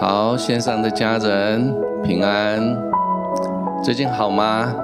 [0.00, 2.76] 好，线上的家人平安，
[3.84, 4.74] 最近好吗？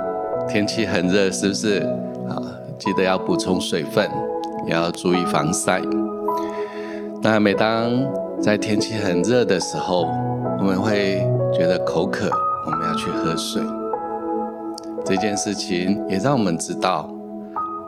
[0.48, 1.80] 天气很热，是不是？
[2.28, 2.40] 好，
[2.78, 4.08] 记得要补充水分，
[4.66, 5.80] 也要注意防晒。
[7.20, 7.90] 那每当
[8.40, 10.06] 在天气很热的时候，
[10.58, 12.30] 我们会觉得口渴，
[12.64, 13.60] 我们要去喝水。
[15.04, 17.10] 这件事情也让我们知道，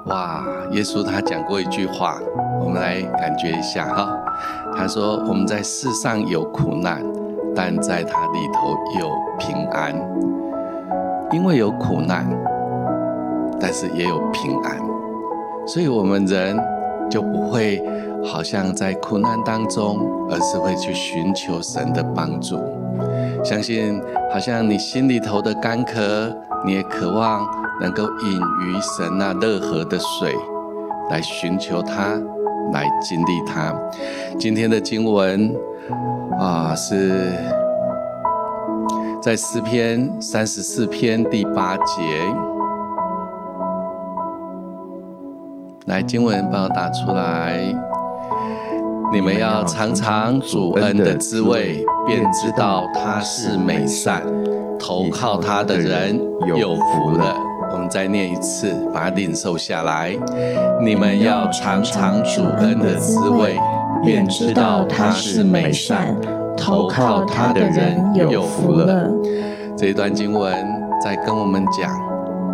[0.07, 2.19] 哇，耶稣他讲过一句话，
[2.61, 4.17] 我们来感觉一下哈。
[4.77, 7.03] 他说：“我们在世上有苦难。”
[7.53, 9.93] 但在他里头有平安，
[11.33, 12.25] 因为有苦难，
[13.59, 14.79] 但是也有平安，
[15.67, 16.57] 所以我们人
[17.11, 17.83] 就不会
[18.25, 19.99] 好像在苦难当中，
[20.31, 22.57] 而是会去寻求神的帮助。
[23.43, 24.01] 相信
[24.33, 26.33] 好像你心里头的干渴，
[26.65, 27.45] 你也渴望
[27.81, 30.33] 能够饮于神那乐河的水，
[31.11, 32.17] 来寻求他，
[32.73, 33.75] 来经历他。
[34.39, 35.55] 今天的经文。
[36.39, 37.35] 啊，是
[39.21, 42.03] 在诗篇三十四篇第八节。
[45.87, 47.61] 来，经文帮我打出来。
[49.13, 54.23] 你们要尝尝主恩的滋味，便知道他是美善。
[54.79, 57.50] 投靠他的人有福了。
[57.91, 60.17] 再念一次，把它领受下来。
[60.81, 63.59] 你们要尝尝主恩的滋味。
[64.03, 66.17] 便知道他是美善，
[66.57, 69.11] 投靠他的人有福了。
[69.77, 70.55] 这一段经文
[71.05, 71.95] 在跟我们讲，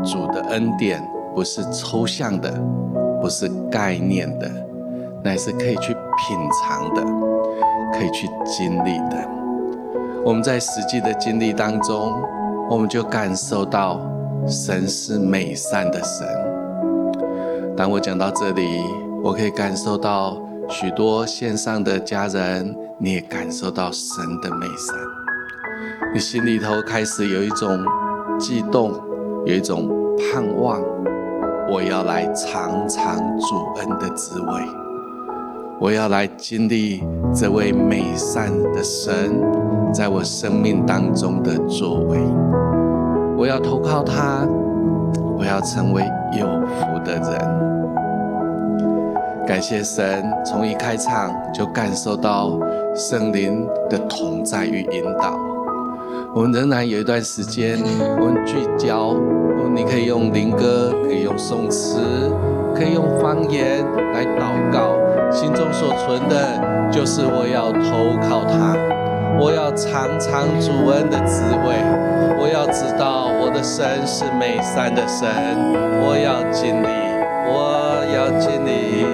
[0.03, 1.01] 主的恩典
[1.37, 2.53] 不是抽象的，
[3.23, 4.50] 不是概念的，
[5.23, 7.03] 乃是可以去品尝的，
[7.97, 9.17] 可以去经历的。
[10.25, 12.12] 我们在实际的经历当中，
[12.69, 14.00] 我们就感受到
[14.47, 16.27] 神是美善的神。
[17.77, 18.81] 当我讲到这里，
[19.23, 20.43] 我可以感受到。
[20.69, 24.97] 许多线上的家人，你也感受到神的美善，
[26.13, 27.85] 你心里头开始有一种
[28.37, 28.93] 悸动，
[29.45, 30.83] 有一种盼望。
[31.71, 34.62] 我要来尝尝主恩的滋味，
[35.79, 39.41] 我要来经历这位美善的神
[39.95, 42.19] 在我生命当中的作为。
[43.37, 44.47] 我要投靠他，
[45.37, 46.03] 我要成为
[46.33, 47.67] 有福的人。
[49.47, 52.59] 感谢神，从一开场就感受到
[52.95, 55.39] 圣灵的同在与引导。
[56.35, 57.79] 我们仍然有一段时间，
[58.19, 59.15] 我们聚焦。
[59.75, 62.01] 你可以用灵歌，可以用颂词，
[62.75, 64.97] 可以用方言来祷告。
[65.31, 68.75] 心中所存的，就是我要投靠他，
[69.39, 71.77] 我要尝尝主恩的滋味，
[72.39, 75.29] 我要知道我的神是美善的神，
[76.01, 76.87] 我要经历，
[77.47, 79.07] 我要经历。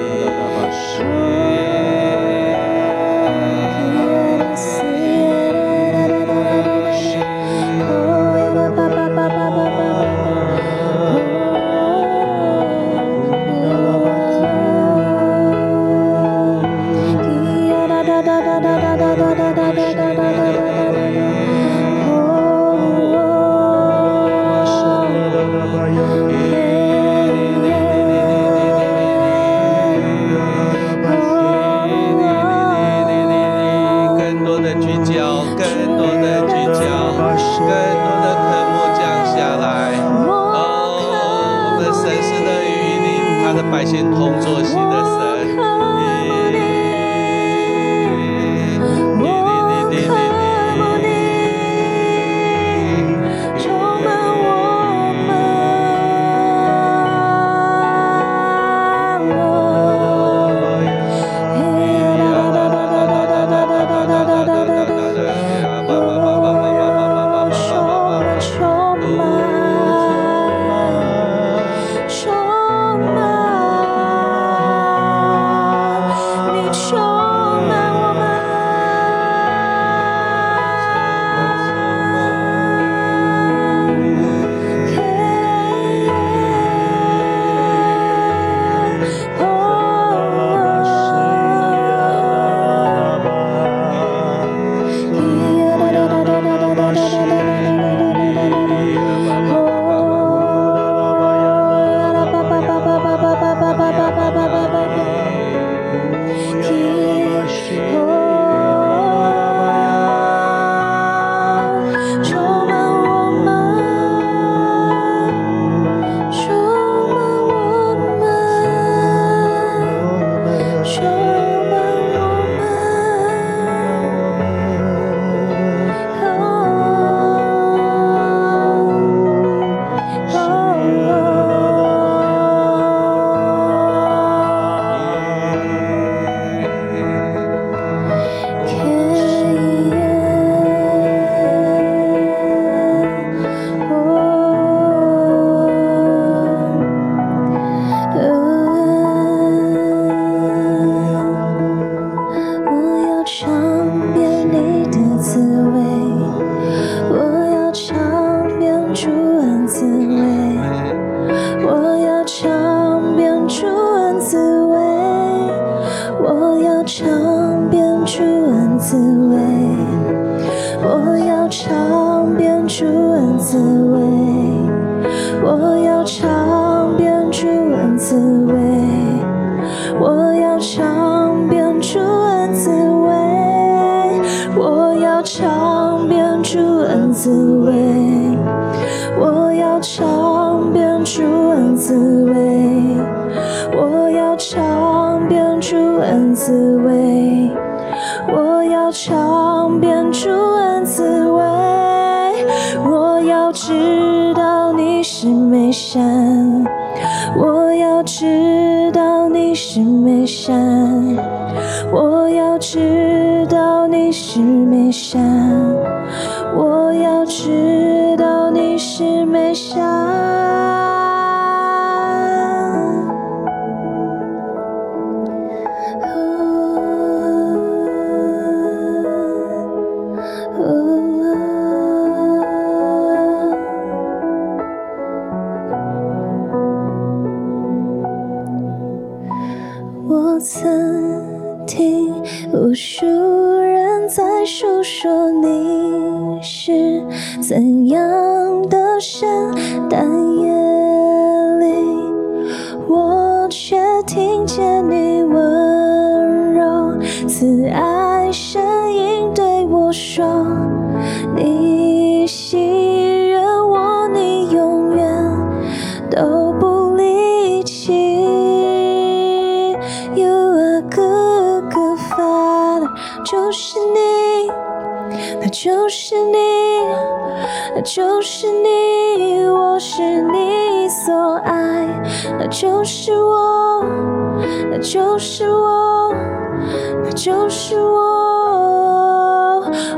[187.22, 187.61] to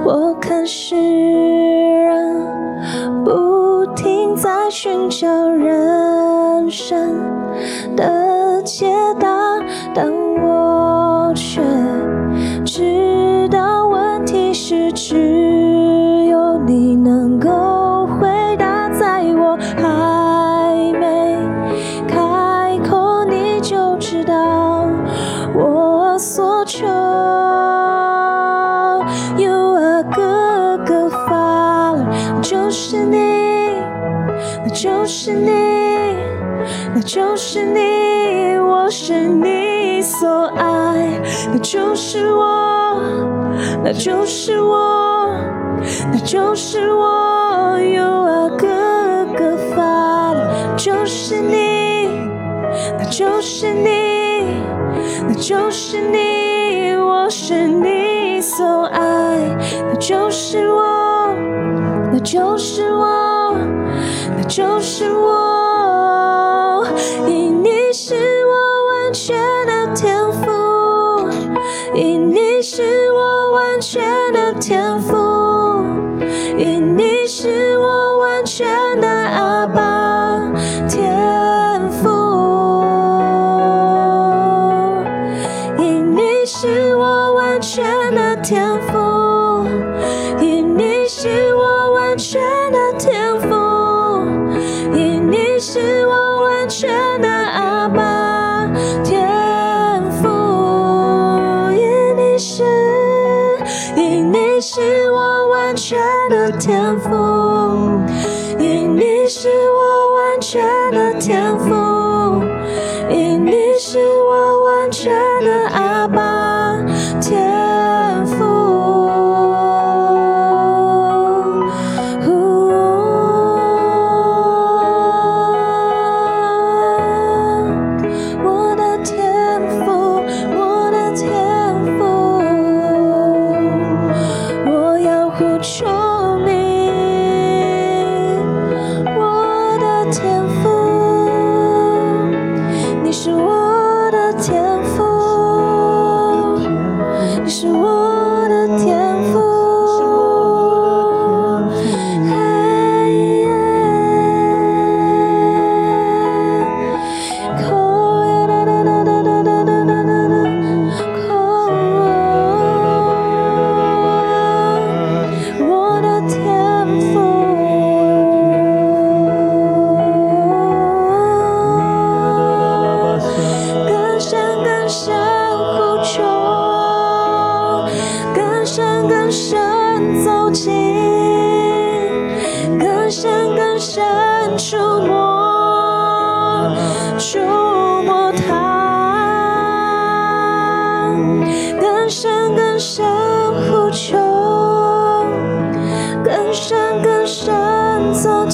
[0.05, 7.17] 我看世人不停在寻找人生
[7.97, 9.14] 的解。
[43.97, 45.29] 那就是我，
[46.13, 50.35] 那就是我，有啊，个个发。
[50.77, 52.09] 就是你，
[52.99, 54.59] 那就是你，
[55.29, 59.01] 那就是你，我是你所爱。
[59.89, 61.33] 那就是我，
[62.13, 63.57] 那就是我，
[64.37, 66.85] 那就是我，
[67.29, 68.53] 因你是我
[69.05, 69.37] 完全
[69.69, 70.24] 的天。
[73.85, 74.24] 雪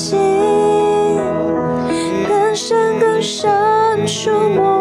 [0.01, 0.17] 深走
[1.89, 4.81] 近，更深更深触摸。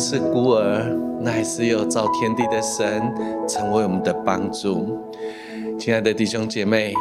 [0.00, 3.02] 是孤儿，乃是有造天地的神
[3.48, 4.96] 成为我们的帮助。
[5.76, 6.94] 亲爱的弟兄姐妹，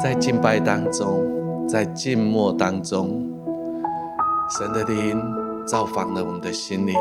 [0.00, 1.20] 在敬拜当中，
[1.68, 3.28] 在静默当中，
[4.50, 5.22] 神的灵
[5.66, 6.94] 造访了我们的心灵，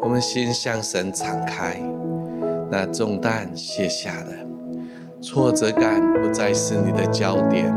[0.00, 1.80] 我们心向神敞开，
[2.68, 4.32] 那重担卸下了，
[5.22, 7.72] 挫折感不再是你的焦点，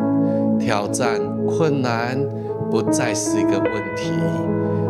[0.59, 2.19] 挑战困难
[2.71, 4.11] 不再是一个问题。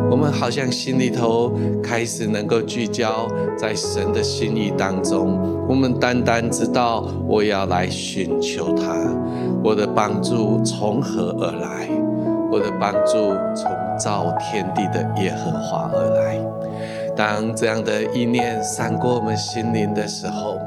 [0.10, 1.52] 我们好像心里头
[1.84, 5.38] 开始能够聚焦在神的心意当中，
[5.68, 8.96] 我们单单知道我要来寻求他，
[9.62, 11.90] 我的帮助从何而来？
[12.52, 16.40] 我的帮助从造天地的耶和华而来。
[17.16, 20.58] 当这样的意念闪过我们心灵的时候，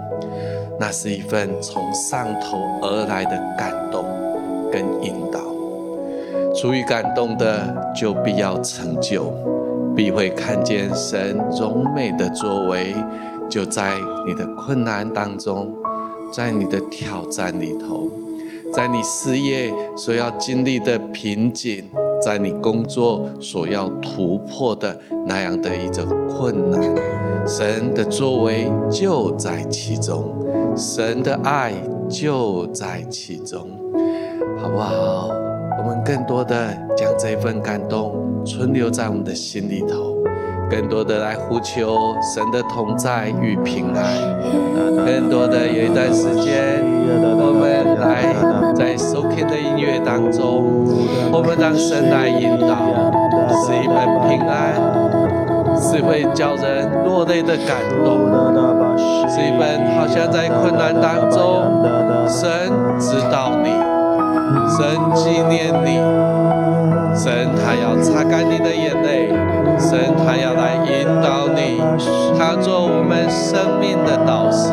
[0.78, 4.04] 那是一份从上头而来的感动
[4.70, 5.40] 跟引导。
[6.54, 9.32] 出于感动的，就必要成就，
[9.96, 12.94] 必会看见神荣美的作为，
[13.48, 13.94] 就在
[14.26, 15.74] 你的困难当中，
[16.30, 18.06] 在你的挑战里头，
[18.72, 21.84] 在你事业所要经历的瓶颈，
[22.22, 26.80] 在你工作所要突破的那样的一种困难，
[27.46, 30.34] 神的作为就在其中，
[30.74, 31.74] 神的爱
[32.08, 33.68] 就在其中，
[34.58, 35.28] 好不好？
[35.78, 40.11] 我们更多的将这份感动存留在我们的心里头，
[40.70, 44.02] 更多的来呼求神的同在与平安，
[45.04, 46.82] 更多的有一段时间，
[47.36, 48.34] 我们来
[48.74, 50.86] 在收听的音乐当中，
[51.30, 52.72] 我们让神来引导，
[53.64, 53.96] 是一份
[54.28, 54.74] 平安，
[55.80, 58.28] 是会叫人落泪的感动，
[59.28, 61.62] 是一份好像在困难当中，
[62.28, 62.48] 神
[62.98, 63.70] 知道你。
[64.68, 65.96] 神纪念你，
[67.14, 69.32] 神他要擦干你的眼泪，
[69.82, 71.82] 神他要来引导你，
[72.38, 74.70] 他做我们生命的导师。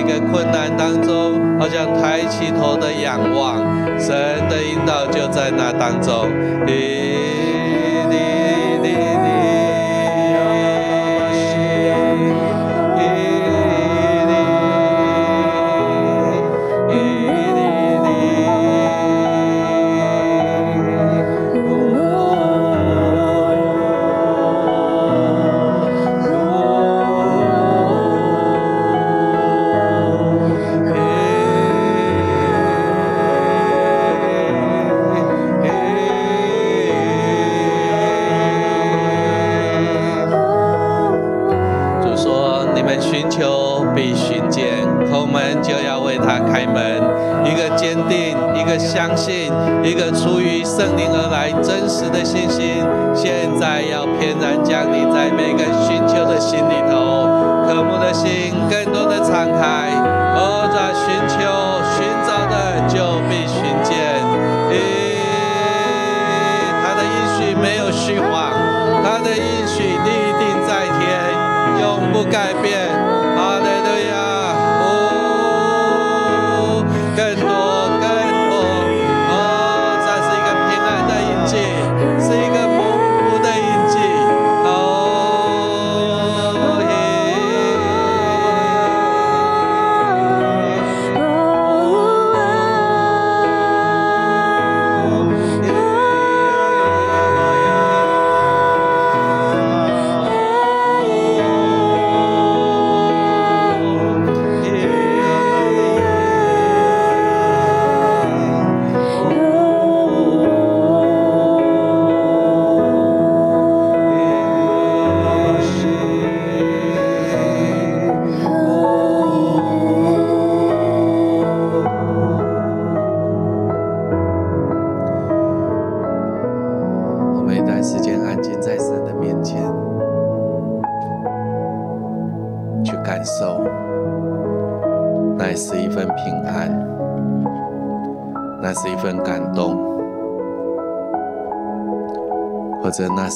[0.00, 3.58] 一个困难当中，好像抬起头的仰望，
[3.98, 4.08] 神
[4.48, 6.24] 的引导就在那当中。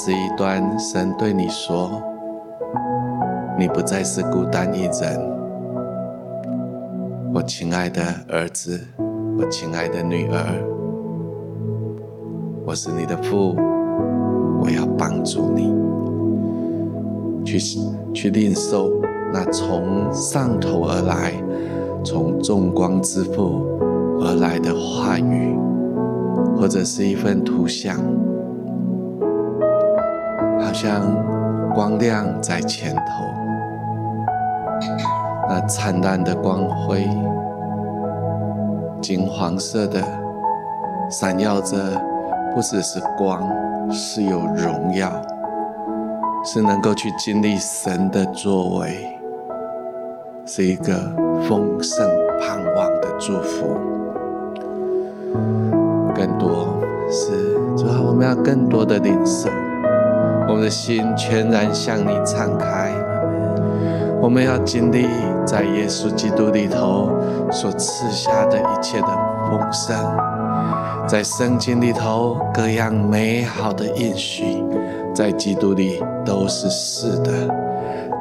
[0.06, 1.90] 是一段神对你说
[3.58, 5.18] ：“你不再是孤单一人。”
[7.32, 8.78] 我亲爱的儿子，
[9.38, 10.62] 我亲爱的女儿，
[12.66, 13.56] 我是你的父，
[14.60, 15.72] 我要帮助你，
[17.42, 17.58] 去
[18.12, 18.90] 去领受
[19.32, 21.32] 那从上头而来、
[22.04, 23.66] 从众光之父
[24.20, 25.56] 而来的话语，
[26.58, 27.96] 或者是一份图像，
[30.64, 31.02] 好像
[31.74, 33.02] 光亮在前头。
[35.46, 37.06] 那灿烂的光辉，
[39.00, 40.02] 金黄色的，
[41.10, 41.76] 闪耀着，
[42.54, 43.46] 不只是光，
[43.92, 45.12] 是有荣耀，
[46.42, 49.18] 是能够去经历神的作为，
[50.46, 50.94] 是一个
[51.46, 52.08] 丰盛
[52.40, 53.76] 盼望的祝福。
[56.14, 59.50] 更多是主啊，我们要更多的领受，
[60.54, 62.92] 我的心全然向你敞开。
[64.22, 65.08] 我们要经历
[65.44, 67.10] 在耶稣基督里头
[67.50, 69.08] 所赐下的一切的
[69.50, 69.96] 丰盛，
[71.08, 74.64] 在圣经里头各样美好的应许，
[75.12, 77.32] 在基督里都是是的，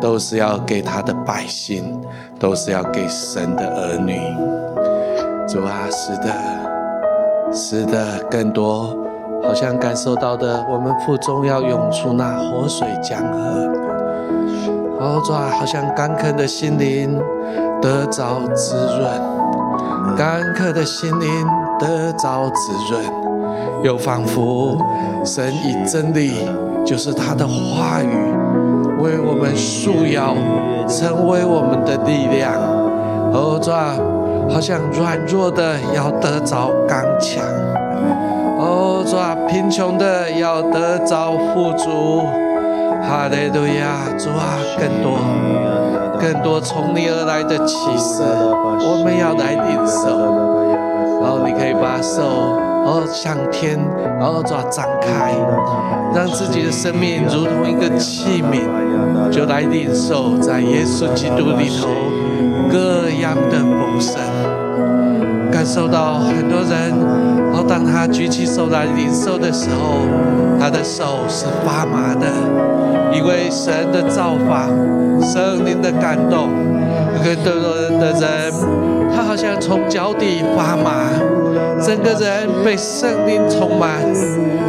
[0.01, 2.01] 都是要给他的百姓，
[2.39, 4.19] 都是要给神的儿女。
[5.47, 6.33] 主啊，是的，
[7.53, 8.97] 是的，更多
[9.43, 13.39] 好像感受到的，我们腹中要涌出那活水江河。
[14.99, 17.19] 哦，主啊，好像干渴的心灵
[17.81, 21.45] 得着滋润，干渴的心灵
[21.77, 23.03] 得着滋润，
[23.83, 24.77] 又仿佛
[25.25, 26.47] 神以真理，
[26.85, 28.33] 就是他的话语，
[28.99, 30.33] 为我们束腰，
[30.87, 32.53] 成为我们的力量。
[33.33, 33.93] 哦，主啊，
[34.49, 37.43] 好像软弱的要得着刚强，
[38.63, 42.23] 哦，主啊，贫穷的要得着富足。
[43.01, 45.19] 哈利路亚，主啊，更多、
[46.17, 50.63] 更多从你而来的启示，我们要来领受。
[51.21, 53.77] 然后你可以把手哦向天，
[54.17, 55.33] 然后抓张开，
[56.15, 61.89] 让自己的生命如同一个器皿，就来领受在耶稣基督里头
[62.71, 64.15] 各样的丰盛。
[65.63, 66.91] 感受到很多人，
[67.53, 70.03] 哦，当他举起手来领受的时候，
[70.59, 72.27] 他的手是发麻的。
[73.13, 74.67] 因为神的造访，
[75.21, 76.49] 圣灵的感动，
[77.23, 78.53] 更多人的人，
[79.15, 81.07] 他好像从脚底发麻，
[81.81, 84.01] 整个人被圣灵充满。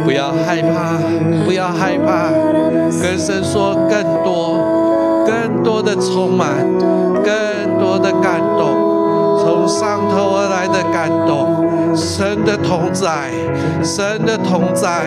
[0.05, 0.95] 不要害怕，
[1.43, 2.31] 不要害怕，
[3.03, 6.63] 跟神说更多，更多的充满，
[7.21, 8.74] 更多的感动，
[9.45, 11.63] 从上头而来的感动。
[11.95, 13.29] 神的同在，
[13.83, 15.05] 神的同在，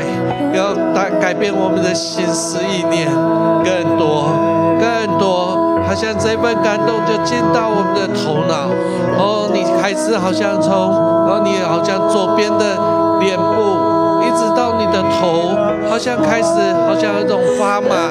[0.55, 3.11] 要改改变我们的心思意念，
[3.65, 4.31] 更多
[4.79, 8.71] 更多，好像这份感动就进到我们的头脑。
[9.19, 10.73] 哦，你开始好像从，
[11.27, 12.79] 然后，你好像左边的
[13.21, 15.53] 脸部，一直到你的头，
[15.91, 18.09] 好像开始好像有种发麻。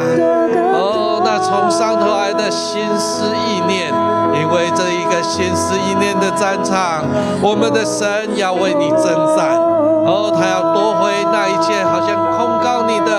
[1.48, 3.94] 从上头来的心思意念。
[4.40, 7.04] 因为这一个心思意念的战场，
[7.42, 8.06] 我们的神
[8.38, 9.58] 要为你征战，
[10.06, 13.10] 哦，他要夺回那一切好像控告你的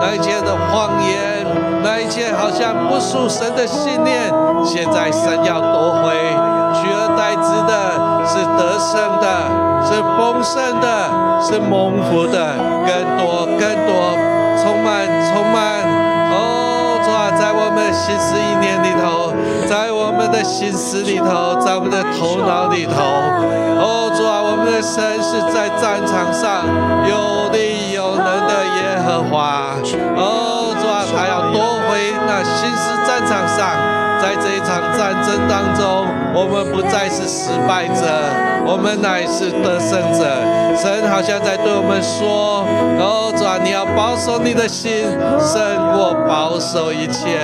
[0.00, 1.44] 那一切的谎言，
[1.84, 4.32] 那一切好像不属神的信念。
[4.64, 6.14] 现在神要夺回，
[6.72, 7.70] 取而代之的
[8.24, 9.28] 是得胜的，
[9.84, 10.86] 是丰盛的，
[11.42, 12.56] 是蒙福的，
[12.88, 12.90] 更
[13.20, 13.91] 多更多，
[18.12, 19.32] 心思意念里头。
[19.66, 22.92] 在我们的心思里头，在我们的头脑里头，
[23.80, 26.68] 哦，主啊，我们的神是在战场上
[27.08, 29.72] 有力有能的耶和华，
[30.16, 33.80] 哦，主啊，他要夺回那心思战场上，
[34.20, 38.04] 在这一场战争当中，我们不再是失败者，
[38.66, 40.61] 我们乃是得胜者。
[40.76, 42.64] 神好像在对我们说，
[42.98, 44.90] 哦，主啊，你要保守你的心，
[45.38, 45.60] 胜
[45.92, 47.38] 过保守一切。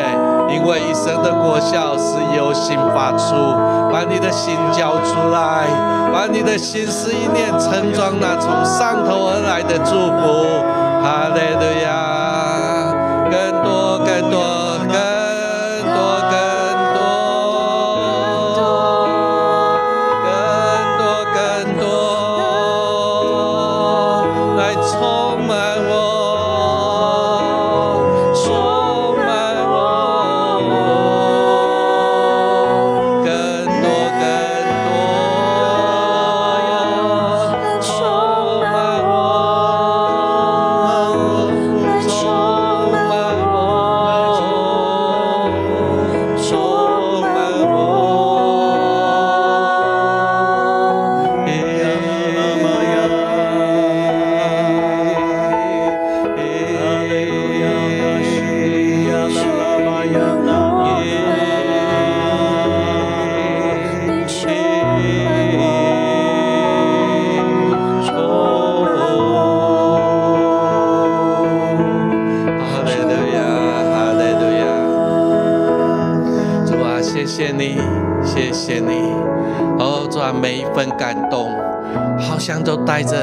[0.48, 3.34] 因为一生的果效是由心发出，
[3.92, 5.68] 把你的心交出来，
[6.10, 10.64] 把你的心思意念盛装那从上头而来的祝福，
[11.04, 12.07] 哈利路亚，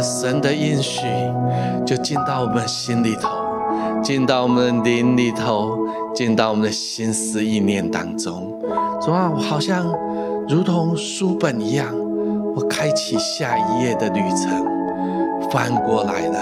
[0.05, 1.01] 神的应许，
[1.85, 3.29] 就进到我们心里头，
[4.03, 5.75] 进到我们的灵里头，
[6.13, 8.47] 进到我们的心思意念当中。
[9.01, 9.83] 主啊，我好像
[10.47, 11.87] 如同书本一样，
[12.55, 16.37] 我开启下一页的旅程，翻过来了。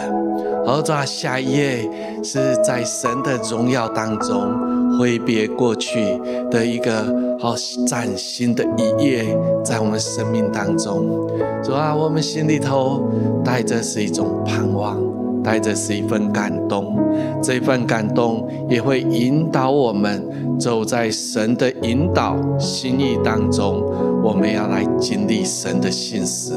[0.65, 1.89] 而主啊，下一页
[2.21, 7.03] 是在神的荣耀当中挥别过去的一个
[7.39, 7.55] 好
[7.87, 11.27] 崭新的一页，在我们生命当中。
[11.63, 13.09] 主啊，我们心里头
[13.43, 14.97] 带着是一种盼望，
[15.43, 16.97] 带着是一份感动。
[17.41, 23.83] 这份感动也会引导我们走在神的引导心意当中。
[24.23, 26.53] 我们要来经历神的信实，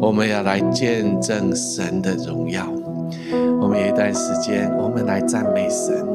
[0.00, 2.66] 我们要来见证神的荣耀。
[3.60, 6.06] 我们有一段时间，我们来赞美神。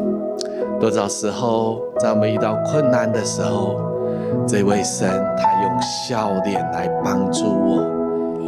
[0.86, 3.76] 多少时候，在我们遇到困难的时候，
[4.48, 7.82] 这位神他用笑脸来帮助我，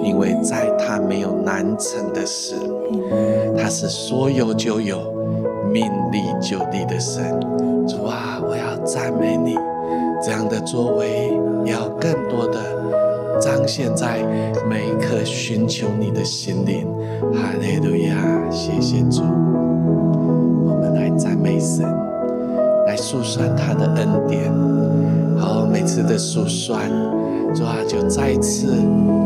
[0.04, 2.54] 因为在他没有难成的事，
[3.58, 5.00] 他是说有就有，
[5.72, 7.24] 命立就立的神。
[7.88, 9.58] 主啊，我要赞美你，
[10.22, 11.34] 这样的作为
[11.66, 12.60] 要更多的。
[13.42, 14.20] 彰显在
[14.70, 16.88] 每一颗寻求你的心灵，
[17.34, 18.16] 哈利路亚！
[18.52, 21.86] 谢谢主，我们来赞美神，
[22.98, 24.52] 来述说他的恩典。
[25.38, 26.76] 好，每次的述说，
[27.54, 28.74] 主啊，就再一次，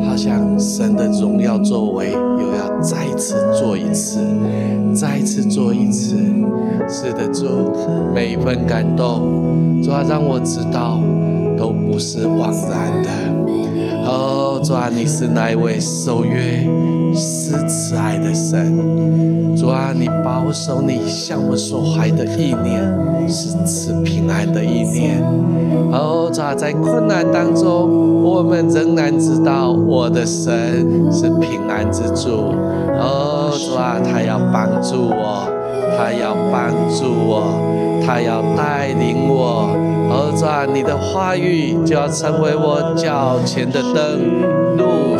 [0.05, 4.19] 好像神的荣耀作为，又要再次做一次，
[4.93, 6.17] 再次做一次。
[6.89, 7.47] 是的，主，
[8.13, 10.99] 每一份感动，主啊，让我知道，
[11.57, 13.09] 都不是枉然的。
[14.05, 16.67] 哦，主啊，你是那一位守约、
[17.15, 19.55] 是慈爱的神。
[19.57, 22.81] 主啊，你保守你向我所怀的意念，
[23.29, 25.21] 是赐平安的意念。
[25.91, 32.53] 哦，主啊，在困难当中，我们仍然知道我的神是平安之主。
[32.97, 35.47] 哦，主啊，他要帮助我，
[35.97, 39.75] 他要帮助我，他要带领我。
[40.09, 44.19] 哦，主啊，你的话语就要成为我脚前的灯，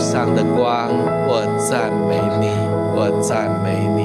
[0.02, 0.90] 上的光。
[1.28, 2.50] 我赞美你，
[2.96, 4.02] 我赞美你。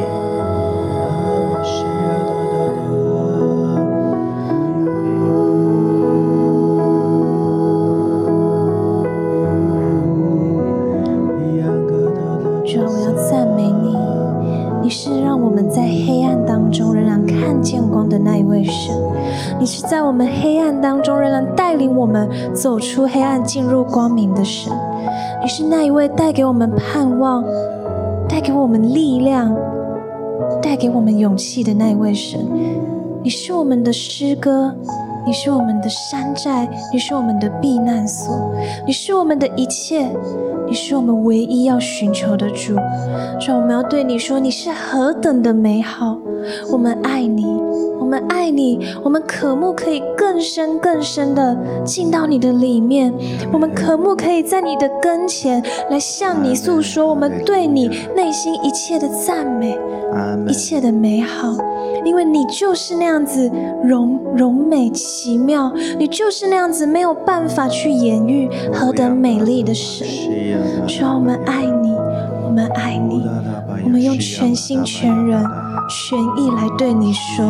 [12.66, 13.96] 主啊，我要赞美你，
[14.82, 18.94] 你是让我们在黑暗当中仍然看见光的那一位神。
[19.58, 24.72] 你是在我们黑暗当中仍然带领我们走出黑暗，进入光明的神。
[25.46, 27.44] 你是那一位带给我们盼望、
[28.28, 29.56] 带给我们力量、
[30.60, 32.40] 带给我们勇气的那一位神。
[33.22, 34.74] 你是我们的诗歌，
[35.24, 38.52] 你是我们的山寨，你是我们的避难所，
[38.84, 40.10] 你是我们的一切，
[40.66, 42.74] 你是我们唯一要寻求的主。
[43.38, 46.18] 所以，我们要对你说，你是何等的美好，
[46.72, 47.44] 我们爱你。
[48.06, 53.12] 我们爱你，我们渴慕可以更深更深的进到你的里面。
[53.52, 59.76] 我们渴慕可以在你的跟前来向你诉说我们对你内心一切的赞美，
[60.46, 61.56] 一切的美好。
[62.04, 63.50] 因为你就是那样子
[63.82, 70.06] 荣荣美奇妙，你就是那样子没有办法去言喻何等美丽的神。
[70.86, 71.95] 主啊，我们爱你，我
[72.56, 73.22] 我们爱你，
[73.84, 75.44] 我们用全心全人。
[75.90, 77.44] 全意来对你说，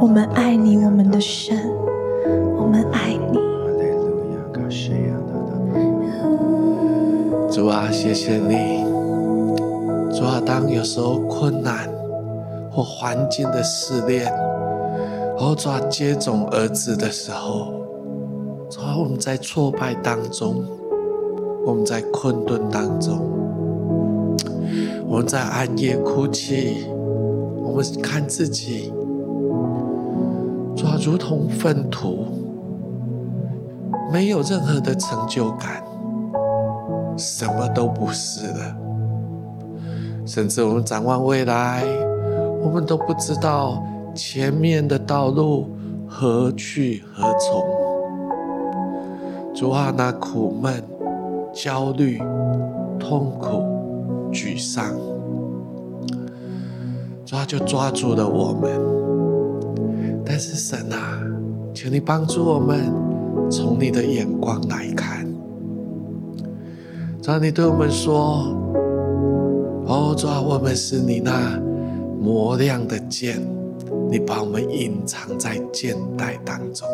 [0.00, 1.54] 我们爱你，我们的神，
[2.56, 3.38] 我们爱你。
[7.52, 8.82] 主啊，谢谢你。
[10.10, 11.86] 主啊，当有时候困难
[12.72, 14.32] 或环境的试炼，
[15.36, 17.74] 或主啊接踵而至的时候，
[18.70, 20.64] 主啊，我们在挫败当中，
[21.66, 23.20] 我们在困顿当中，
[25.10, 26.86] 我们在暗夜哭泣。
[27.60, 28.92] 我们看自己，
[30.76, 32.26] 主啊，如同粪土，
[34.12, 35.82] 没有任何的成就感，
[37.16, 38.76] 什么都不是了。
[40.24, 41.82] 甚至我们展望未来，
[42.62, 43.82] 我们都不知道
[44.14, 45.70] 前面的道路
[46.06, 47.64] 何去何从。
[49.52, 50.80] 主啊，那苦闷、
[51.52, 52.18] 焦虑、
[52.98, 53.62] 痛苦、
[54.32, 54.94] 沮丧。
[57.24, 58.80] 抓就抓住了我们，
[60.24, 61.20] 但是神啊，
[61.72, 62.92] 请你帮助我们，
[63.48, 65.24] 从你的眼光来看。
[67.22, 68.56] 主啊，你对我们说
[69.86, 71.56] ：“哦，主啊，我们是你那
[72.20, 73.40] 磨亮的剑，
[74.10, 76.88] 你把我们隐藏在剑袋当中。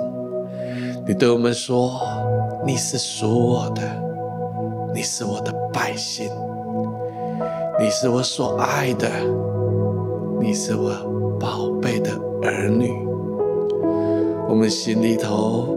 [1.09, 1.99] 你对我们说
[2.66, 3.83] ：“你是属我的，
[4.94, 6.29] 你是我的百姓，
[7.78, 9.06] 你是我所爱的，
[10.40, 10.90] 你是我
[11.38, 12.10] 宝贝的
[12.42, 12.90] 儿女。”
[14.48, 15.76] 我们心里头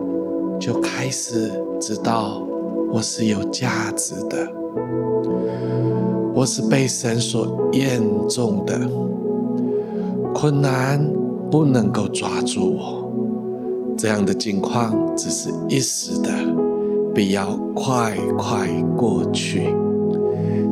[0.57, 2.41] 就开始知道，
[2.89, 4.47] 我是有价值的，
[6.33, 8.79] 我是被神所验中的，
[10.33, 11.05] 困难
[11.51, 13.11] 不能够抓住我。
[13.97, 16.29] 这样的境况只是一时的，
[17.13, 19.75] 必要快快过去。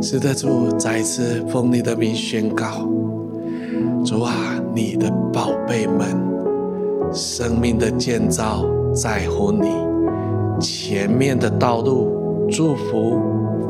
[0.02, 2.88] 是的，主再次奉你的名宣告：
[4.06, 4.34] 主啊，
[4.74, 6.16] 你的宝贝们，
[7.14, 9.68] 生命的建造在乎你，
[10.60, 13.20] 前面的道路祝福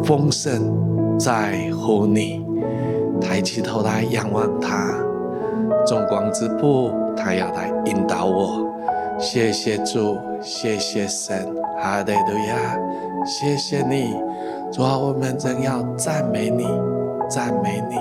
[0.04, 2.46] 丰盛在乎你。
[3.20, 4.94] 抬起头来仰望他，
[5.88, 8.64] 众光之父，他要来引导我。
[9.18, 11.48] 谢谢主，谢谢神，
[11.82, 12.78] 哈利路亚！
[13.26, 14.14] 谢谢你，
[14.72, 16.66] 主啊，我们真要赞美你，
[17.30, 17.96] 赞美你。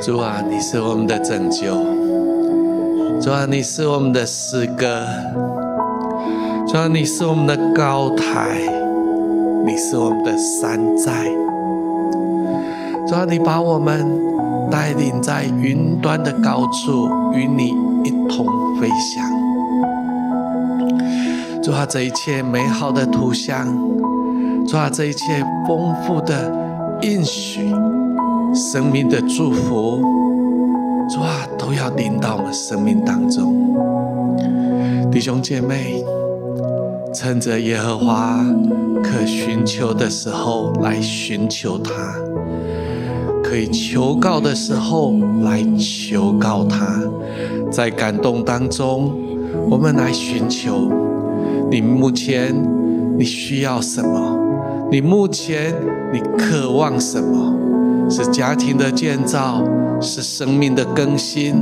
[0.00, 1.74] 主啊，你是我们的拯救；
[3.20, 4.86] 主啊，你是我们的诗歌；
[6.68, 8.58] 主啊，你是我们的高台；
[9.64, 11.12] 你是我们的山寨；
[13.06, 14.04] 主啊，你把我们
[14.70, 17.68] 带领在云端的高处，与你
[18.04, 18.46] 一同
[18.80, 19.24] 飞翔。
[21.62, 23.66] 主啊，这一切美好的图像；
[24.66, 26.52] 主啊，这一切丰富的
[27.02, 27.72] 应许。
[28.54, 30.00] 生命的祝福，
[31.10, 33.54] 主啊，都要临到我们生命当中。
[35.10, 36.02] 弟兄姐妹，
[37.16, 38.44] 趁着耶和华
[39.02, 41.92] 可寻求的时候来寻求他，
[43.42, 47.00] 可以求告的时候来求告他，
[47.72, 49.16] 在感动当中，
[49.70, 50.90] 我们来寻求。
[51.70, 52.54] 你目前
[53.18, 54.38] 你需要什么？
[54.92, 55.74] 你目前
[56.12, 58.10] 你渴望什么？
[58.10, 59.64] 是家庭的建造，
[60.06, 61.56] 是生命的更新，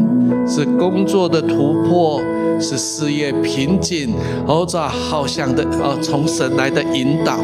[0.46, 2.20] 是工作的突破，
[2.60, 4.14] 是事业瓶颈，
[4.46, 7.38] 或者好像的哦从神来的引导，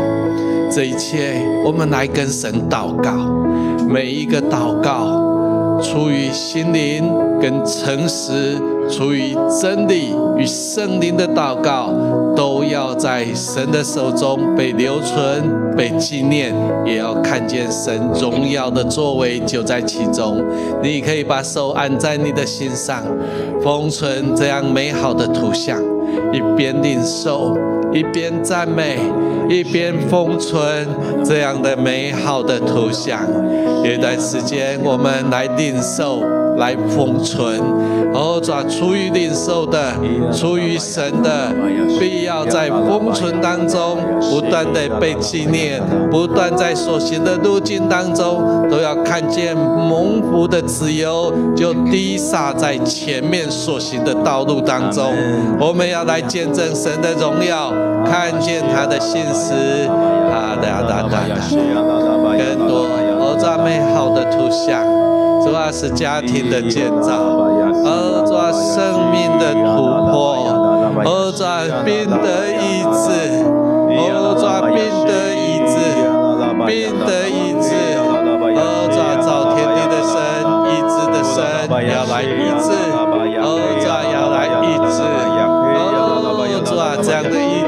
[0.70, 3.12] 这一切我们来跟神祷告，
[3.88, 7.10] 每一个祷告出于心灵
[7.40, 8.60] 跟诚实。
[8.90, 11.92] 出于真理与圣灵的祷告，
[12.36, 20.42] 都要在神的手中被留存、被纪念，也要看见神荣耀的作为就在其中。
[20.82, 23.02] 你可以把手按在你的心上，
[23.62, 25.78] 封存这样美好的图像，
[26.32, 27.56] 一边领受，
[27.92, 28.98] 一边赞美，
[29.48, 30.86] 一边封存
[31.24, 33.20] 这样的美好的图像。
[33.84, 36.39] 有一段时间，我们来领受。
[36.56, 37.58] 来封存，
[38.12, 39.92] 哦，抓出于领受的，
[40.32, 41.52] 出于神的，
[41.98, 43.98] 必要在封存当中
[44.30, 55.12] 不断的被纪念，不断在所行的路径当中，都要看见蒙福的自由，就滴洒在前面所行的道路当中。
[55.58, 57.72] 我们要来见证神的荣耀，
[58.04, 59.88] 看见他的信实，
[60.30, 61.36] 啊哒哒哒哒，
[62.36, 62.86] 更多
[63.18, 64.99] 哦，抓美好的图像。
[65.50, 70.46] 主啊，是家庭的建造；哦，主啊，生命的突破；
[71.02, 73.42] 哦，主啊，病得医治；
[73.98, 75.74] 哦，主啊，病得医治，
[76.70, 80.14] 病得医治；哦，主啊，造天地的神，
[80.70, 81.34] 医治的神
[81.66, 82.70] 要来医治；
[83.42, 85.02] 哦，主啊，要来医治；
[85.74, 85.98] 哦，
[86.64, 87.59] 主啊，这样的医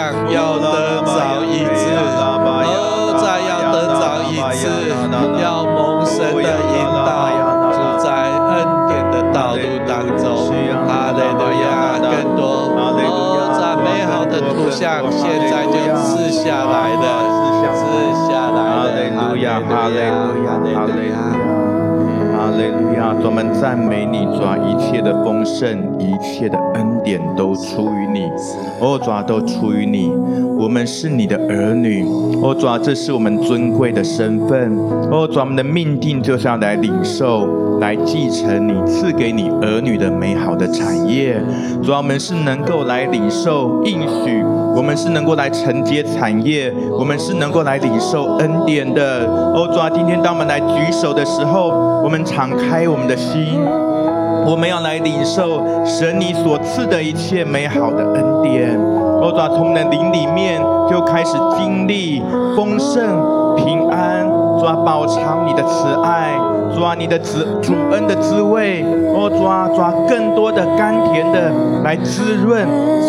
[0.00, 4.64] 想要得着医治，哦，再要得着医治，
[5.42, 7.28] 要蒙神的引导，
[7.70, 10.24] 走在恩典的道路当中。
[10.88, 12.40] 哈利路亚，更多
[12.80, 17.04] 哦，在美好的图像，现在就赐下来的，
[17.76, 17.84] 赐
[18.24, 18.88] 下来的。
[18.88, 20.56] 哈利路亚，哈利路亚，
[22.60, 25.78] 利路亚，哈利路亚，专门赞美你，主啊一切的丰盛。
[25.98, 28.24] 一切的恩典都出于你，
[28.80, 30.12] 哦，主啊，都出于你。
[30.58, 32.04] 我们是你的儿女，
[32.42, 34.76] 哦，主啊，这是我们尊贵的身份，
[35.10, 37.46] 哦，主啊，我们的命定就是要来领受、
[37.80, 41.40] 来继承你赐给你儿女的美好的产业。
[41.82, 44.44] 主啊，我们是能够来领受应许，
[44.76, 49.26] 我们是能够来承接产业，我们是能够来领受恩典的。
[49.26, 51.68] 哦，主啊，今天当我们来举手的时候，
[52.04, 53.58] 我们敞开我们的心。
[54.46, 58.74] 我们要来领受神你所赐的一切美好的恩典，
[59.20, 62.22] 哦，主啊，从你的灵里面就开始经历
[62.56, 63.04] 丰盛、
[63.54, 64.26] 平安，
[64.58, 66.32] 主啊，饱尝你的慈爱，
[66.74, 71.50] 主啊，你的子主恩的滋味，哦，主啊，主啊，更多的甘甜的
[71.82, 72.66] 来滋润，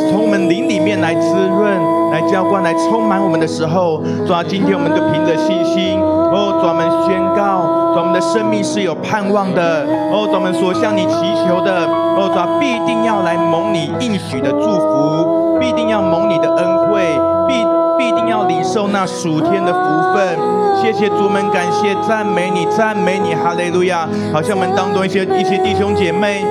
[0.10, 1.71] 从我们灵里面来滋润，
[2.12, 7.82] 来浇灌，来充满我们的时候，主啊，今天我们就凭着信心，哦，主啊，我们宣告。
[7.91, 11.13] 我们的生命是有盼望的哦，我们所向你祈
[11.45, 16.02] 求的哦，主必定要来蒙你应许的祝福，必定要
[18.91, 20.38] 那属天的福分。
[20.82, 24.08] 谢谢主们，感谢赞美你，赞美你，哈利路亚！
[24.34, 26.43] 好像我们当中一些一些弟兄姐妹，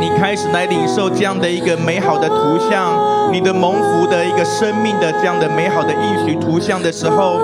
[0.00, 2.92] 你开始来领受这样的一个美好的图像，
[3.32, 7.38] 你的蒙福的一个生命的这样的美好的应许图像的时候。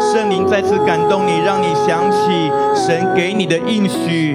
[0.00, 4.34] 圣灵再次感动你，让你想起神给你的应许，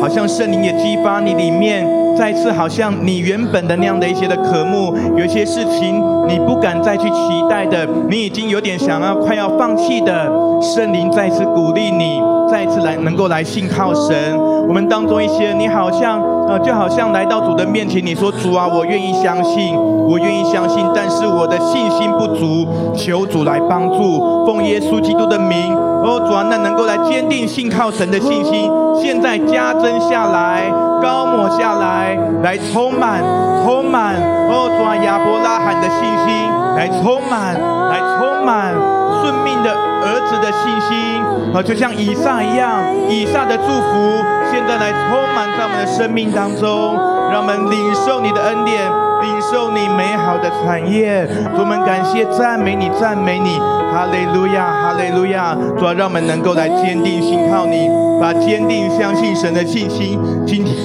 [0.00, 1.86] 好像圣灵也激发你里面
[2.22, 7.16] 再次，好像你原本的那样的一些的渴慕，有一些事情你不敢再去期
[7.50, 10.30] 待的，你已经有点想要快要放弃的，
[10.60, 14.38] 圣灵再次鼓励你，再次来能够来信靠神。
[14.68, 30.68] 我们当中一些，你好像呃，就好像来到主的面前，你说主啊，我愿意相信，我愿意相信，但是我的信心不足，求主来帮助，奉耶稣基督的名，哦主啊，那能够来坚定信靠神的信心，现在加增下来，
[31.02, 33.22] 高抹下来，来充满，
[33.64, 34.14] 充满，
[34.50, 37.54] 哦主啊，亚伯拉罕的信心，来充满，
[37.90, 38.74] 来充满，
[39.22, 39.92] 顺命的。
[40.04, 41.22] 儿子的信心，
[41.54, 44.18] 啊，就像以撒一样，以撒的祝福，
[44.50, 46.98] 现在来充满在我们的生命当中，
[47.30, 48.82] 让我们领受你的恩典，
[49.22, 51.26] 领受你美好的产业。
[51.54, 53.58] 主，我们感谢赞美你，赞美你，
[53.90, 55.56] 哈利路亚，哈利路亚。
[55.78, 57.88] 主啊，让我们能够来坚定信靠你，
[58.20, 60.76] 把坚定相信神的信心，今天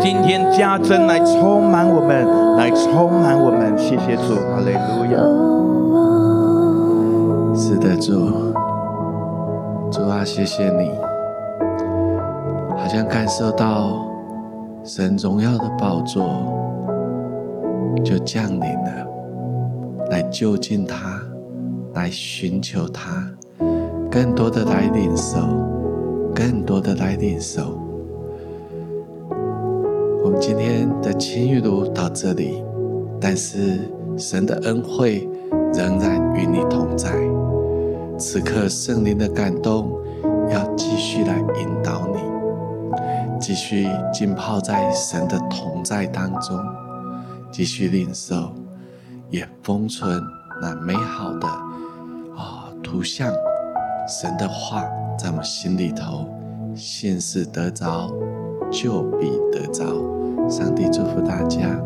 [0.00, 3.76] 今天加增来充满我们，来充满我们。
[3.78, 5.20] 谢谢主，哈利路亚。
[7.54, 8.52] 是的，主。
[9.90, 10.90] 主啊，谢谢你，
[12.78, 13.90] 好像感受到
[14.82, 16.24] 神荣耀的宝座
[18.04, 19.06] 就降临了，
[20.10, 21.20] 来就近他，
[21.94, 23.26] 来寻求他，
[24.10, 25.38] 更多的来领受，
[26.34, 27.78] 更多的来领受。
[30.24, 32.62] 我们今天的青玉炉到这里，
[33.20, 33.80] 但是
[34.16, 35.28] 神的恩惠
[35.74, 37.10] 仍然与你同在。
[38.18, 39.90] 此刻圣灵的感动，
[40.50, 42.20] 要继续来引导你，
[43.40, 46.56] 继续浸泡在神的同在当中，
[47.52, 48.54] 继续领受，
[49.30, 50.20] 也封存
[50.60, 51.46] 那美好的
[52.34, 53.30] 啊、图像，
[54.08, 54.82] 神的话
[55.18, 56.26] 在我们心里头，
[56.74, 58.10] 现世得着，
[58.70, 59.84] 就必得着。
[60.48, 61.78] 上帝祝福大家。